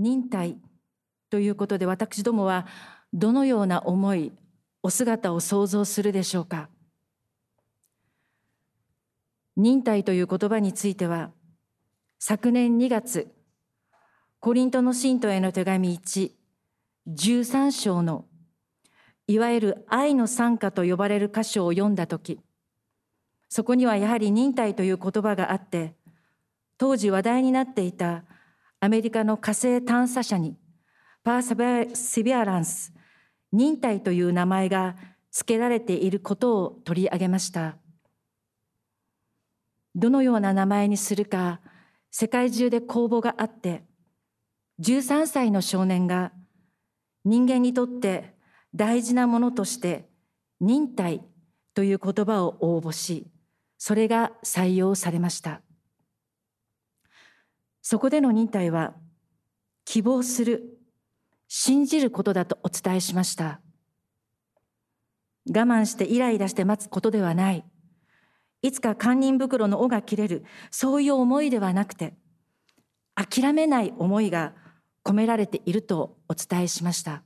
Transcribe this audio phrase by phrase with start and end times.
[0.00, 0.56] 忍耐
[1.28, 2.66] ということで私どもは
[3.12, 4.32] どのような思い
[4.82, 6.70] お姿を想像するでしょうか。
[9.56, 11.32] 忍耐という言葉については
[12.18, 13.30] 昨年2月
[14.38, 16.30] コリントの信徒への手紙1、
[17.08, 18.24] 13章の
[19.26, 22.40] いわゆる愛の賛歌と呼ばれる箇所を読んだとき、
[23.50, 25.94] そこにはやはり忍耐という言葉があって、
[26.78, 28.24] 当時話題になっていた
[28.80, 30.56] アメリカの火星探査車に
[31.22, 32.94] パーセビアランス、
[33.52, 34.96] 忍耐という名前が
[35.30, 37.76] 付けられていることを取り上げました。
[39.94, 41.60] どのような名前にするか
[42.10, 43.84] 世界中で公募があって、
[44.80, 46.32] 13歳の少年が
[47.26, 48.34] 人間にとって
[48.74, 50.08] 大事なものとして
[50.58, 51.22] 忍耐
[51.74, 53.26] という言葉を応募し、
[53.76, 55.60] それが採用されました。
[57.82, 58.94] そこでの忍耐は
[59.84, 60.78] 希望する、
[61.48, 63.60] 信じることだとお伝えしました。
[65.48, 67.64] 我慢してイライラして待つことではない。
[68.62, 72.14] いつか堪忍袋の尾が切れる、そういう思いではなくて、
[73.14, 74.54] 諦めない思いが
[75.04, 77.22] 込められているとお伝えしました。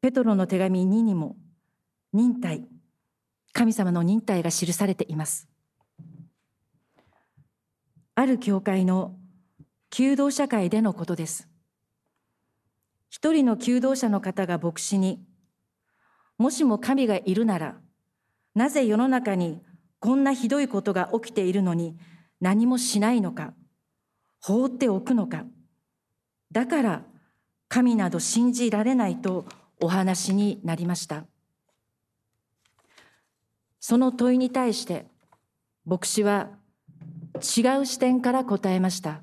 [0.00, 1.36] ペトロの手紙2にも
[2.12, 2.66] 忍耐、
[3.52, 5.48] 神様の忍耐が記されています。
[8.14, 9.16] ある教会の
[9.90, 11.48] 求道社会でのことです。
[13.10, 15.24] 一人の求道者の方が牧師に、
[16.38, 17.76] もしも神がいるなら、
[18.54, 19.62] なぜ世の中に
[20.00, 21.96] こんなひどいことが起きているのに
[22.40, 23.54] 何もしないのか。
[24.46, 25.46] 放っておくのか
[26.52, 27.02] だから
[27.68, 29.46] 神など信じられないと
[29.80, 31.24] お話になりました
[33.80, 35.06] その問いに対して
[35.86, 36.50] 牧師は
[37.36, 39.22] 違う視点から答えました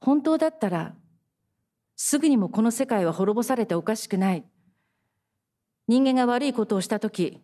[0.00, 0.94] 本当だったら
[1.96, 4.44] すぐにもこの世界は滅ぼされておかしくない
[5.86, 7.40] 人間が悪いことをした時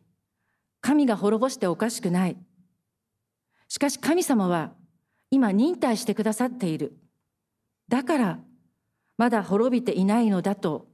[0.81, 2.36] 神が滅ぼしておかしくない
[3.69, 4.72] しかし神様は
[5.34, 6.97] 今忍耐してくださっている。
[7.88, 8.38] だから
[9.16, 10.86] まだ滅びていないのだと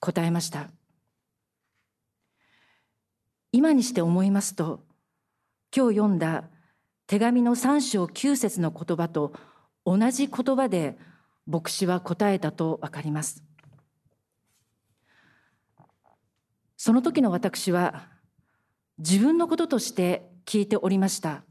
[0.00, 0.68] 答えました。
[3.52, 4.84] 今にして思いますと、
[5.74, 6.44] 今日読んだ
[7.10, 9.32] 手紙の3章9節の言葉と
[9.84, 10.96] 同じ言葉で
[11.44, 13.42] 牧師は答えたとわかります。
[16.76, 18.06] その時の私は
[18.98, 21.42] 自分のこととして聞いておりました。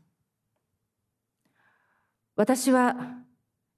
[2.37, 2.95] 私は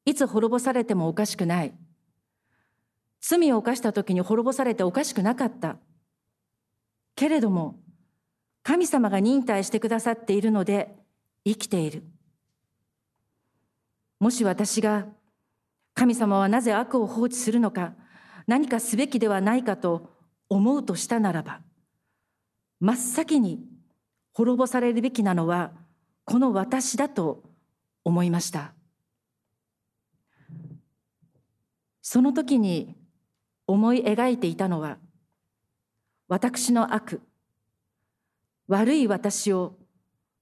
[0.05, 1.73] いつ滅ぼされてもおかしくない。
[3.21, 5.77] 罪を犯した時に滅ぼされておかしくなかった。
[7.15, 7.79] けれども、
[8.61, 11.00] 神様が忍耐してくださっているので
[11.45, 12.03] 生きている。
[14.19, 15.07] もし私が
[15.93, 17.93] 神様はなぜ悪を放置するのか、
[18.47, 20.09] 何かすべきではないかと
[20.49, 21.61] 思うとしたならば、
[22.81, 23.63] 真っ先に
[24.33, 25.71] 滅ぼされるべきなのは
[26.25, 27.43] この私だと
[28.03, 28.73] 思いました
[32.01, 32.95] その時に
[33.67, 34.97] 思い描いていたのは
[36.27, 37.21] 私の悪
[38.67, 39.75] 悪い私を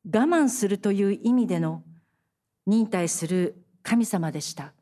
[0.06, 1.84] 我慢するという意味での
[2.66, 4.74] 忍耐する神様でした。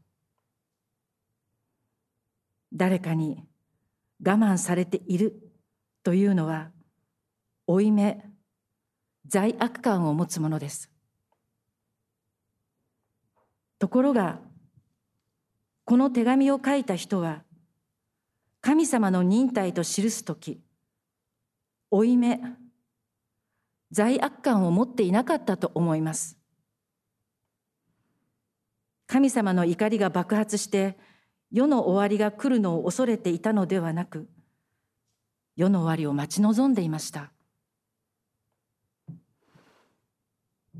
[2.73, 3.43] 誰かに
[4.23, 5.41] 我慢されている
[6.03, 6.71] というのは
[7.65, 8.23] 負い目
[9.27, 10.89] 罪悪感を持つものです。
[13.79, 14.39] ところが
[15.85, 17.43] この手紙を書いた人は
[18.61, 20.59] 神様の忍耐と記す時
[21.89, 22.41] 負い目
[23.91, 26.37] 罪悪感を持っていなかったと思います。
[29.07, 30.97] 神様の怒りが爆発して
[31.51, 34.27] 世の終わりが来るのを恐れていたのではなく
[35.55, 37.31] 世の終わりを待ち望んでいました。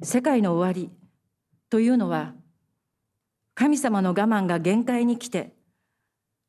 [0.04, 0.92] 世界の終わり
[1.70, 2.34] というのは
[3.58, 5.52] 神様の我慢が限界に来て、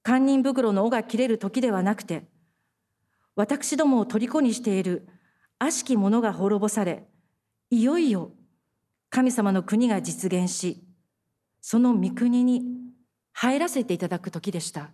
[0.05, 2.25] 堪忍袋の尾が切れる時ではなくて、
[3.35, 5.09] 私どもを虜にしている
[5.61, 7.05] 悪しき者が滅ぼされ、
[7.71, 8.33] いよいよ
[9.11, 10.85] 神様の国が実現し、
[11.61, 12.63] その御国に
[13.33, 14.91] 入らせていただく時でした。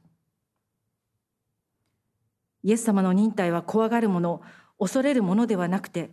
[2.62, 4.42] イエス様の忍耐は怖がるもの、
[4.78, 6.12] 恐れるものではなくて、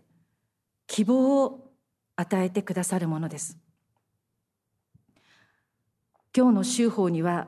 [0.87, 1.71] 希望を
[2.17, 3.57] 与えてくださるものです。
[6.35, 7.47] 今日の修法には、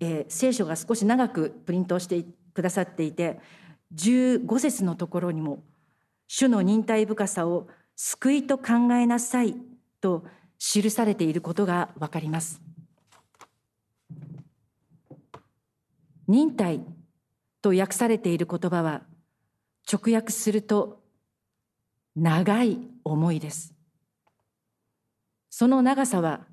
[0.00, 3.40] えー、聖書が少し長くプリントしてくださっていて
[3.94, 5.62] 15節のところにも
[6.34, 9.54] 「主の忍耐深さを救いと考えなさい」
[10.00, 10.24] と
[10.58, 12.62] 記されていることがわかります。
[16.26, 16.86] 忍耐
[17.60, 19.02] と訳されている言葉は
[19.92, 21.04] 直訳すると
[22.16, 23.74] 長い思いです。
[25.50, 26.46] その長さは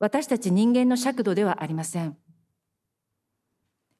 [0.00, 2.18] 私たち人間の尺度ではありません。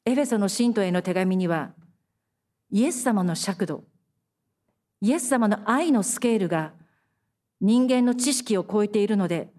[0.04, 1.74] エフェソの信徒への手紙には
[2.72, 3.84] イエス様の尺度、
[5.00, 6.72] イエス様の愛のスケールが
[7.60, 9.50] 人間の知識を超えているので、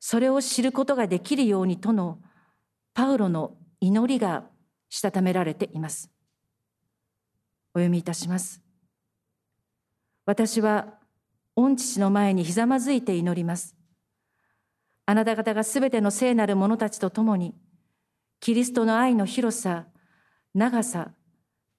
[0.00, 2.18] それを知ることができるようにとの
[2.94, 4.44] パウロの祈りが
[4.88, 6.10] したためられています。
[7.74, 8.60] お読みいたします。
[10.26, 10.98] 私は
[11.56, 13.76] 御父の前にひざまずいて祈ります。
[15.06, 17.54] あなた方がすべての聖なる者たちと共に、
[18.40, 19.86] キリストの愛の広さ、
[20.54, 21.12] 長さ、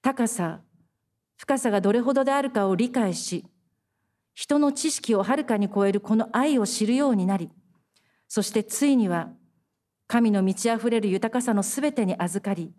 [0.02, 0.60] 高さ、
[1.44, 3.44] 深さがどれほどであるかを理解し、
[4.32, 7.50] 人の知識をはるかに超えるこの愛を知るようになり、
[8.28, 9.28] そしてついには
[10.06, 12.72] 神の満ち溢れる豊かさのすべてに預かり、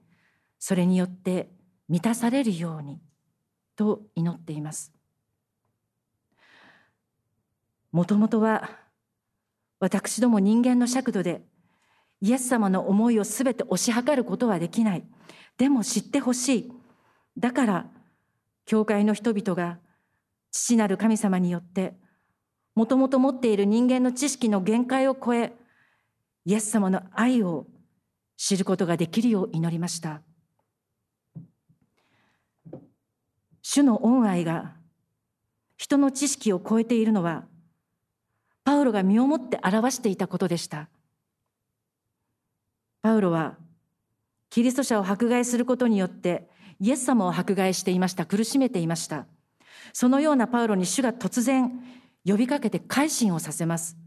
[0.58, 1.52] それによって
[1.88, 3.00] 満たされるように
[3.76, 4.92] と祈っています。
[7.92, 8.72] もともとは
[9.80, 11.44] 私ども人間の尺度で
[12.20, 15.06] イエス様の思いをすべて推し量ることはできない。
[15.56, 16.74] でも知ってほしい。
[17.38, 17.95] だから
[18.66, 19.80] 教会の人々が
[20.52, 21.94] 父なる神様によって
[22.76, 25.54] もともと持っている人間の知識の限界を超え
[26.46, 27.68] イエス様の愛を
[28.38, 30.22] 知ることができるよう祈りました。
[33.62, 34.74] 主の恩愛が
[35.78, 37.46] 人の知識を超えているのは
[38.64, 40.88] パウロが身をもって表していたことでした。
[43.02, 43.56] パウロは
[44.50, 46.48] キリスト者を迫害することによって
[46.80, 49.26] イエス様を迫害していました苦しめていました
[49.94, 51.72] そのようなパウロに主が突然
[52.26, 53.98] 呼びかけて改心をさせます。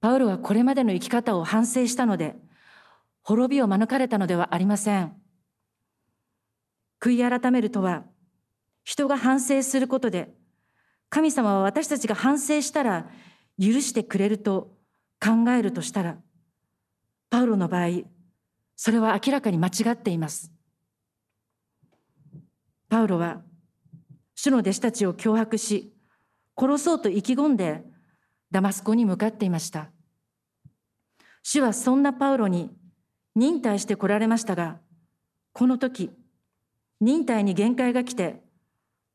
[0.00, 2.36] パウロはこれまでの生き方を反省したので、
[3.22, 5.14] 滅びを免れたのではありません。
[7.00, 8.04] 悔い改めるとは、
[8.82, 10.34] 人が反省することで、
[11.08, 13.08] 神様は私たちが反省したら
[13.58, 14.76] 許してくれると
[15.24, 16.18] 考えるとしたら、
[17.30, 18.02] パウロの場合、
[18.76, 20.54] それは明らかに間違っています。
[22.94, 23.42] パウロは
[24.36, 25.92] 主の弟子たちを脅迫し
[26.56, 27.82] 殺そうと意気込んで
[28.50, 29.90] ダマスコに向かっていました
[31.42, 32.70] 主はそんなパウロに
[33.34, 34.78] 忍耐してこられましたが
[35.52, 36.10] この時
[37.00, 38.40] 忍耐に限界が来て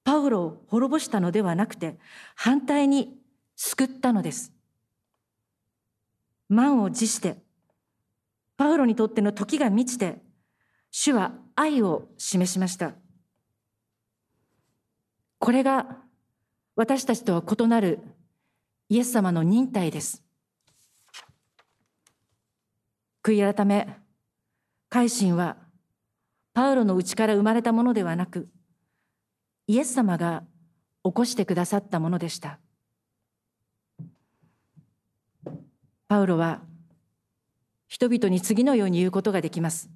[0.03, 1.97] パウロを滅ぼしたのではなくて
[2.35, 3.17] 反対に
[3.55, 4.51] 救ったのです
[6.49, 7.37] 満を持して
[8.59, 10.21] パウロにとっての時が満ちて
[10.91, 12.93] 主は愛を示しました
[15.39, 15.97] これが
[16.75, 17.99] 私たちとは異なる
[18.89, 20.23] イエス様の忍耐です。
[23.21, 23.87] 悔い改め、
[24.89, 25.57] 改心は
[26.53, 28.49] パウロの内から生まれたものではなく、
[29.67, 30.43] イエス様が
[31.03, 32.59] 起こしてくださったものでした。
[36.07, 36.61] パウロは
[37.89, 39.89] 人々に次のように言うことができます。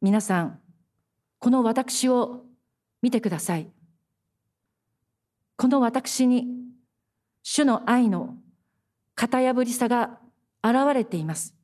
[0.00, 0.60] 皆さん、
[1.40, 2.44] この私を
[3.02, 3.68] 見てください。
[5.56, 6.46] この私に
[7.42, 8.36] 主の愛の
[9.16, 10.20] 型破りさが
[10.62, 11.54] 現れています。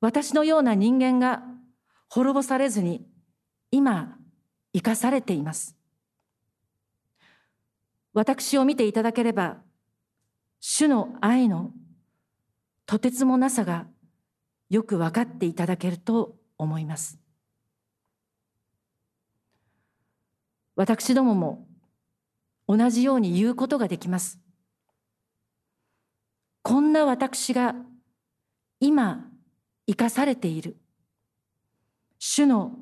[0.00, 1.44] 私のような人間が
[2.08, 3.06] 滅ぼされずに
[3.70, 4.16] 今
[4.72, 5.76] 生かされています。
[8.12, 9.58] 私を見ていただければ
[10.58, 11.70] 主の愛の
[12.90, 13.86] とてつもなさが
[14.68, 17.20] よく分かっていただけると思います。
[20.74, 21.68] 私どもも
[22.66, 24.40] 同じように言うことができます。
[26.62, 27.76] こんな私が
[28.80, 29.24] 今
[29.86, 30.76] 生かされている。
[32.18, 32.72] 主の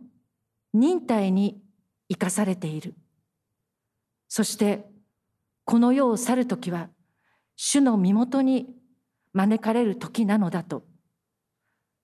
[0.72, 1.60] 忍耐に
[2.08, 2.94] 生かされている。
[4.26, 4.86] そして
[5.66, 6.88] この世を去る時は
[7.56, 8.77] 主の身元に
[9.38, 10.82] 招かれる時なのだと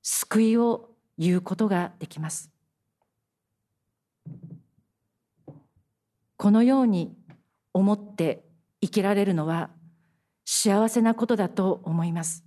[0.02, 2.52] 救いを言うことができます。
[6.36, 7.16] このように
[7.72, 8.44] 思って
[8.80, 9.70] 生きられるのは
[10.44, 12.44] 幸せなことだと思います。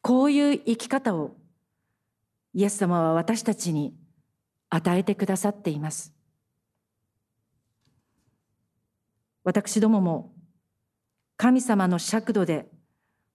[0.00, 1.36] こういう生き方を
[2.54, 3.94] イエス様は私たちに
[4.70, 6.14] 与えてくださっています。
[9.42, 10.32] 私どもも
[11.36, 12.72] 神様の尺度で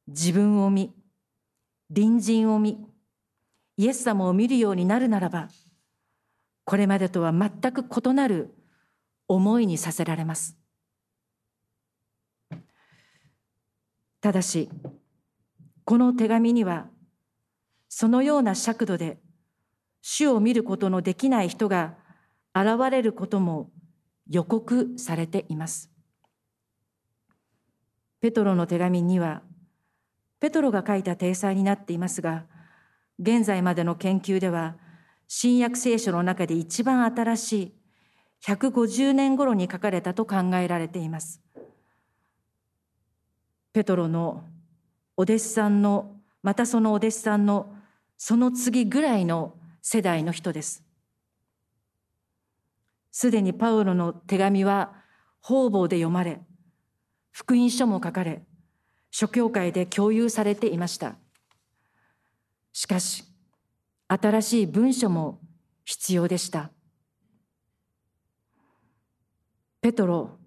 [0.09, 0.93] 自分を見
[1.93, 2.77] 隣人を見
[3.77, 5.49] イエス様を見るようになるならば
[6.65, 8.53] これまでとは全く異なる
[9.27, 10.57] 思いにさせられます
[14.21, 14.69] ただし
[15.85, 16.87] この手紙には
[17.87, 19.19] そのような尺度で
[20.01, 21.95] 主を見ることのできない人が
[22.55, 23.69] 現れることも
[24.29, 25.91] 予告されています。
[28.21, 29.41] ペトロの手紙には
[30.39, 32.45] ペトロが書いた体裁になっていますが
[33.19, 34.75] 現在までの研究では
[35.27, 37.73] 新約聖書の中で一番新しい
[38.45, 41.41] 150年頃に書かれたと考えられています。
[43.73, 44.45] ペトロの
[45.17, 47.75] お弟子さんのまたそのお弟子さんの
[48.17, 50.83] その次ぐらいの世代の人です。
[53.11, 54.93] すでにパウロの手紙は
[55.41, 56.39] 方々で読まれ
[57.31, 58.43] 福音書も書かれ
[59.11, 61.15] 諸教会で共有されていました。
[62.71, 63.23] しかし
[64.07, 65.39] 新しい文書も
[65.85, 66.71] 必要でした。
[69.81, 70.37] ペトロ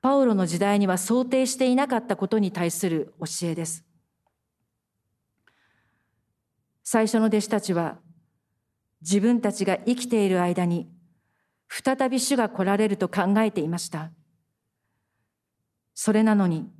[0.00, 3.84] パウロの時代には想定していなかったことに対する教えです。
[6.84, 7.98] 最初の弟子たちは
[9.02, 10.88] 自分たちが生きている間に
[11.68, 14.10] 再び主が来られると考えていました。
[15.94, 16.70] それなのに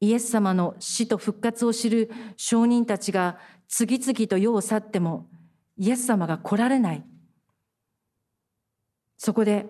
[0.00, 3.38] イエス様の死と復活を知る証人たちが
[3.68, 5.28] 次々と世を去っても
[5.76, 7.04] イエス様が来られない。
[9.16, 9.66] そこで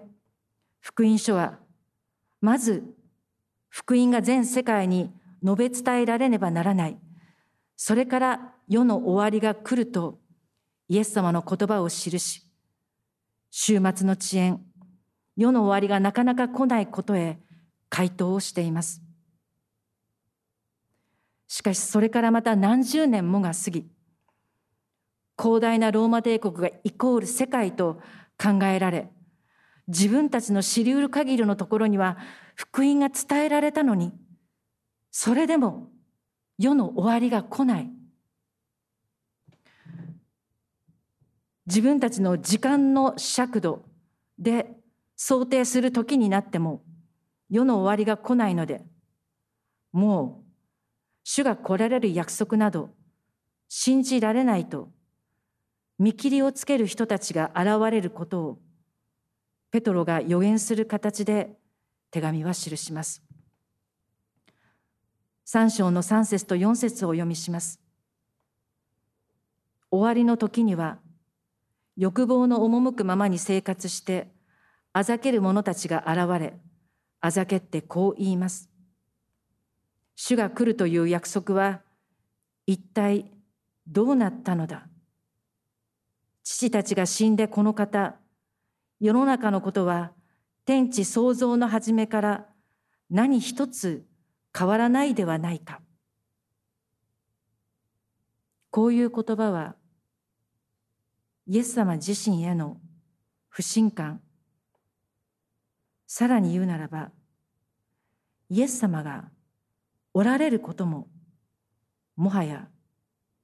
[0.80, 1.58] 福音書は
[2.40, 2.84] まず
[3.68, 6.98] 福音が全世界に述べ伝えられねばならない。
[7.76, 10.20] それから世の終わりが来ると
[10.88, 12.46] イエス様の言葉を記し
[13.50, 14.60] 終末の遅延
[15.36, 17.38] 世の終わりがなかなか来ないことへ
[17.88, 19.02] 回答をしています。
[21.52, 23.84] しかしそれからまた何十年もが過ぎ
[25.36, 28.00] 広大なローマ帝国がイコール世界と
[28.40, 29.10] 考えられ
[29.88, 32.18] 自分たちの知りうる限りのところには
[32.54, 34.12] 福音が伝えられたのに
[35.10, 35.88] それでも
[36.56, 37.90] 世の終わりが来ない。
[41.66, 43.82] 自分たちの時間の尺度
[44.38, 44.66] で
[45.16, 46.82] 想定する時になっても
[47.48, 48.84] 世の終わりが来ないので
[49.92, 50.39] もう
[51.32, 52.90] 主が来られる約束など
[53.68, 54.88] 信じられないと
[55.96, 58.58] 見切りをつける人たちが現れることを
[59.70, 61.56] ペトロが予言する形で
[62.10, 63.22] 手紙は記します。
[65.44, 67.78] 三章の三節と四節をお読みします。
[69.88, 70.98] 終わりの時には
[71.96, 74.26] 欲望の赴くままに生活して
[74.92, 76.54] あざける者たちが現れ
[77.20, 78.69] あざけってこう言います。
[80.22, 81.80] 主が来るという約束は
[82.66, 83.30] 一体
[83.86, 84.86] どうなったのだ？
[86.44, 88.16] 父たちが死んでこの方
[89.00, 90.12] 世の中のことは
[90.66, 92.46] 天地創造の初めから
[93.08, 94.04] 何一つ
[94.54, 95.80] 変わらないではないか。
[98.68, 99.74] こういう言葉は
[101.46, 102.76] イエス様自身への
[103.48, 104.20] 不信感。
[106.06, 107.10] さらに言うならば
[108.50, 109.30] イエス様が
[110.12, 111.08] おられることも
[112.16, 112.68] もはや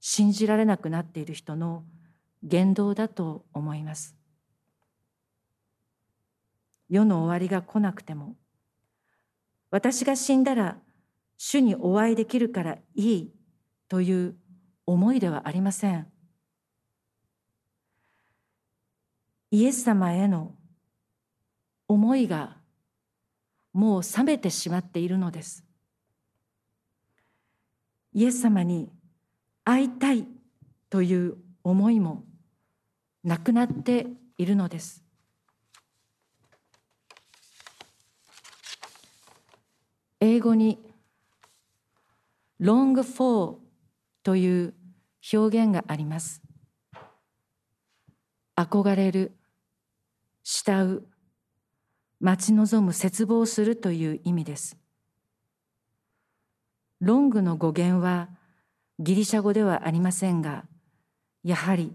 [0.00, 1.84] 信じられなくなっている人の
[2.42, 4.14] 言動だと思います。
[6.88, 8.36] 世の終わりが来なくても
[9.70, 10.78] 私が死んだら
[11.38, 13.32] 主にお会いできるからいい
[13.88, 14.36] という
[14.86, 16.06] 思いではありません。
[19.50, 20.54] イエス様への
[21.88, 22.56] 思いが
[23.72, 25.65] もう冷めてしまっているのです。
[28.16, 28.88] イエス様に
[29.62, 30.26] 会いたい
[30.88, 32.24] という思いも
[33.22, 34.06] なくなって
[34.38, 35.04] いるのです。
[40.18, 40.78] 英語に
[42.58, 43.58] long for
[44.22, 44.74] という
[45.30, 46.40] 表現があります。
[48.56, 49.36] 憧れる
[50.42, 51.06] 慕う
[52.20, 54.85] 待ち望む絶望するという意味です。
[57.00, 58.28] ロングの語源は
[58.98, 60.64] ギリシャ語ではありませんが
[61.44, 61.94] やはり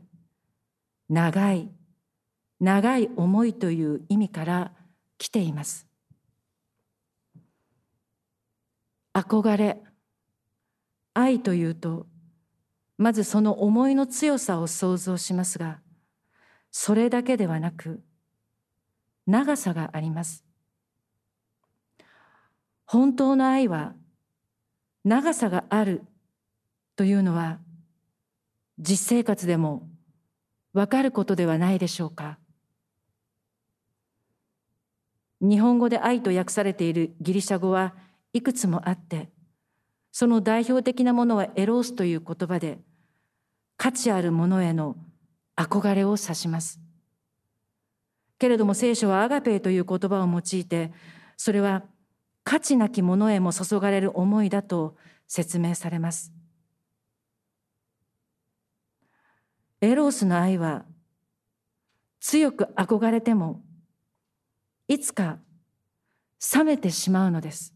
[1.09, 1.69] 長い
[2.59, 4.71] 長い思いという意味から
[5.17, 5.87] 来ています。
[9.13, 9.81] 憧れ
[11.13, 12.05] 愛というと
[12.97, 15.79] まずその思いの強さを想像しますが
[16.71, 18.01] それだけではなく
[19.27, 20.45] 長さがあります。
[22.85, 23.95] 本当の愛は
[25.03, 26.03] 長さがある
[26.95, 27.59] というのは
[28.77, 29.87] 実生活でも
[30.73, 32.37] わかることではないでしょうか
[35.41, 37.95] 日本語で愛と訳されているギリシャ語は
[38.33, 39.29] いくつもあって
[40.11, 42.79] その代表的なものはエロースという言葉で
[43.77, 44.95] 価値あるものへの
[45.55, 46.79] 憧れを指します。
[48.37, 50.91] けれども聖書はアガペーという言葉を用いて
[51.37, 51.83] それは
[52.43, 54.95] 価値なきものへも注がれる思いだと
[55.27, 56.31] 説明されます。
[59.81, 60.85] エロースの愛は
[62.19, 63.61] 強く憧れても
[64.87, 65.39] いつか
[66.55, 67.73] 冷めてしまうのです。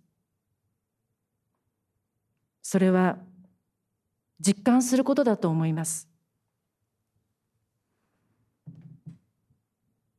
[2.62, 3.18] それは
[4.40, 6.08] 実感することだと思います。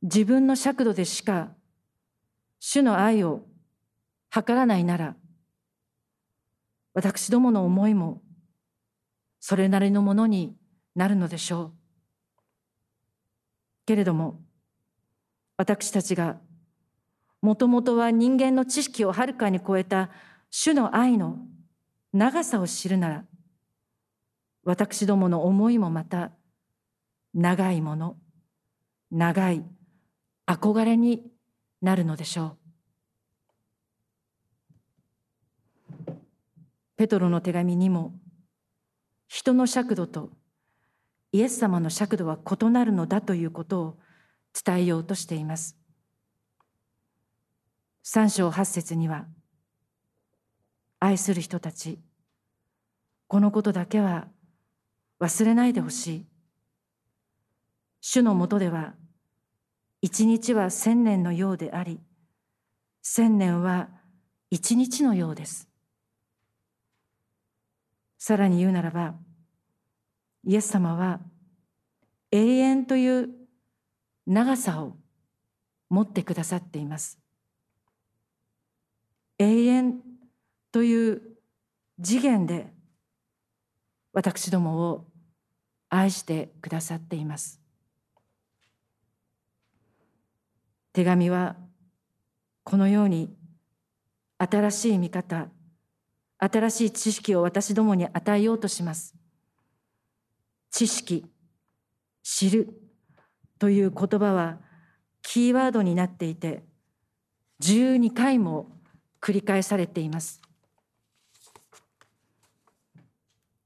[0.01, 1.51] 自分の尺度でしか
[2.59, 3.46] 主の愛を
[4.41, 5.15] 図らないなら
[6.93, 8.21] 私どもの思いも
[9.39, 10.55] それなりのものに
[10.95, 11.71] なるのでしょう。
[13.85, 14.41] けれども
[15.57, 16.37] 私たちが
[17.41, 20.09] もともとは人間の知識をはるかに超えた
[20.49, 21.37] 主の愛の
[22.13, 23.25] 長さを知るなら
[24.63, 26.31] 私どもの思いもまた
[27.33, 28.17] 長いもの
[29.11, 29.63] 長い
[30.47, 31.23] 憧れに
[31.81, 32.66] なるのでしょう
[36.97, 38.13] ペトロの手紙にも
[39.27, 40.31] 人の尺度と
[41.31, 43.97] イエス様の尺度は異なるのだということを
[44.65, 45.77] 伝えようとしています。
[48.01, 49.25] 三章八節には
[50.99, 51.99] 愛する人たち
[53.27, 54.27] このことだけは
[55.19, 56.25] 忘れないでほしい。
[58.01, 58.93] 主のもとでは
[60.01, 61.99] 一日は千年のようであり
[63.03, 63.89] 千年は
[64.49, 65.67] 一日のようです。
[68.17, 69.15] さらに言うならば
[70.43, 71.19] イエス様は
[72.31, 73.29] 永遠という
[74.25, 74.95] 長さを
[75.89, 77.19] 持ってくださっています。
[79.37, 80.01] 永遠
[80.71, 81.21] という
[82.01, 82.73] 次元で
[84.13, 85.05] 私どもを
[85.89, 87.61] 愛してくださっています。
[90.91, 91.55] 手紙は
[92.63, 93.33] このように
[94.39, 95.47] 新しい見方
[96.39, 99.15] 新しい知識を私どもに与えようとします。
[100.69, 101.25] 知識
[102.23, 102.69] 知る
[103.57, 104.59] という言葉は
[105.21, 106.63] キーワードになっていて
[107.61, 108.69] 12回も
[109.19, 110.41] 繰り返されています。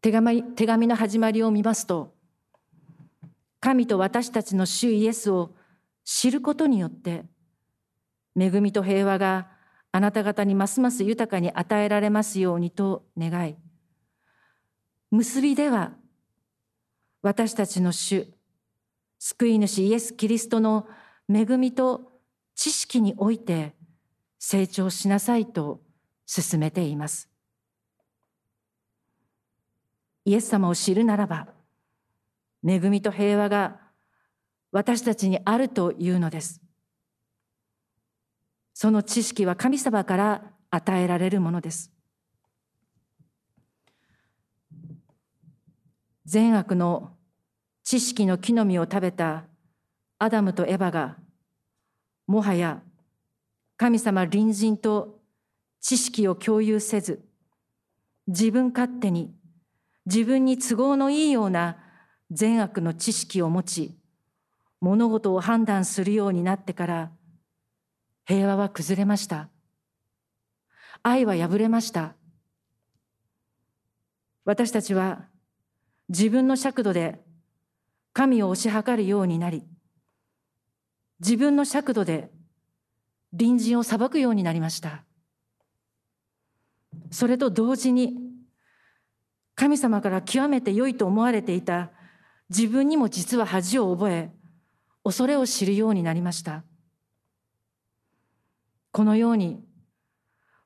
[0.01, 2.15] 手紙手紙の始まりを見ますと
[3.59, 5.53] 神と私たちの主イエスを
[6.03, 7.25] 知ることによって
[8.39, 9.49] 恵みと平和が
[9.91, 13.55] あなた方にますます豊かに与えられますようにと願い。
[15.11, 15.93] 結びでは
[17.21, 18.27] 私たちの主
[19.19, 20.87] 救い主イエス・キリストの
[21.29, 22.11] 恵みと
[22.55, 23.75] 知識において
[24.39, 25.81] 成長しなさいと
[26.25, 27.29] 進めています。
[30.25, 31.47] イエス様を知るならば
[32.65, 33.79] 恵みと平和が
[34.71, 36.61] 私たちにあるというのです。
[38.81, 40.41] その知識は神様から
[40.71, 41.91] 与えられるものです。
[46.25, 47.11] 善悪の
[47.83, 49.43] 知識の木の実を食べた
[50.17, 51.17] アダムとエバが
[52.25, 52.81] もはや
[53.77, 55.19] 神様隣人と
[55.79, 57.23] 知識を共有せず
[58.25, 59.31] 自分勝手に
[60.07, 61.77] 自分に都合のいいような
[62.31, 63.95] 善悪の知識を持ち
[64.79, 67.11] 物事を判断するようになってから
[68.31, 69.49] 平和は崩れました。
[71.03, 72.15] 愛は破れました。
[74.45, 75.25] 私たちは
[76.07, 77.19] 自分の尺度で
[78.13, 79.63] 神を推し量るようになり
[81.19, 82.31] 自分の尺度で
[83.37, 85.03] 隣人を裁くようになりました。
[87.09, 88.15] それと同時に
[89.55, 91.91] 神様から極めて良いと思われていた
[92.49, 94.31] 自分にも実は恥を覚え
[95.03, 96.63] 恐れを知るようになりました。
[98.91, 99.63] このように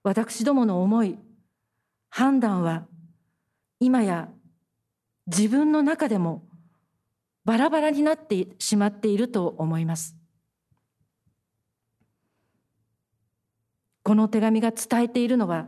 [0.03, 1.17] 私どもの思い
[2.09, 2.85] 判断は
[3.79, 4.29] 今や
[5.27, 6.43] 自分の中でも
[7.43, 10.15] バラバラになってしまっていると思います。
[14.03, 15.67] この手紙が伝えているのは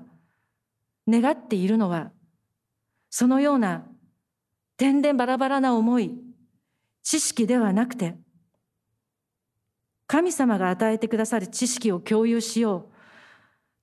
[1.07, 2.11] 願っているのは
[3.09, 3.83] そのような
[4.77, 6.11] 点でバラバラな思い
[7.01, 8.15] 知識ではなくて
[10.07, 12.93] 神様が与えてくださる知識を共有しよう。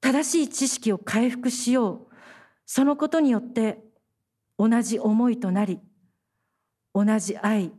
[0.01, 2.15] 正しい知識を回復しよう。
[2.67, 3.85] そのことによって
[4.59, 5.81] 同じ思いとなり
[6.95, 7.73] 同じ愛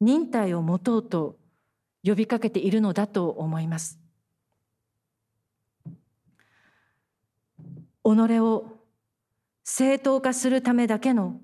[0.00, 1.38] 忍耐を持とうと
[2.02, 3.98] 呼びかけているのだと思います。
[8.04, 8.66] 己を
[9.64, 11.40] 正当化するためだけの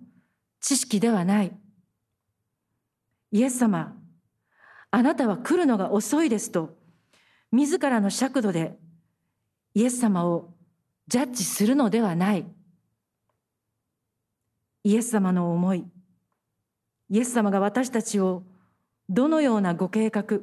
[0.60, 1.56] 知識ではない。
[3.32, 3.96] イエス様、
[4.90, 6.76] あなたは来るのが遅いですと、
[7.52, 8.76] 自らの尺度で
[9.74, 10.52] イエス様を
[11.06, 12.46] ジャッジするのではない。
[14.82, 15.84] イエス様の思い、
[17.10, 18.44] イエス様が私たちを
[19.08, 20.38] どのようなご計画、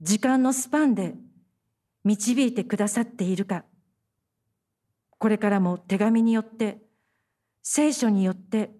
[0.00, 1.14] 時間のスパンで
[2.04, 3.64] 導いてくださっているか、
[5.18, 6.82] これからも手紙によって、
[7.62, 8.72] 聖書によって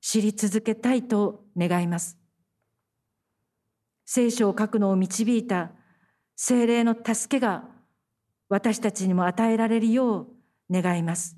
[0.00, 2.19] 知り続けたいと願います。
[4.12, 5.70] 聖書を書くのを導いた
[6.34, 7.68] 精霊の助けが
[8.48, 10.26] 私たちにも与えられるよう
[10.68, 11.36] 願います。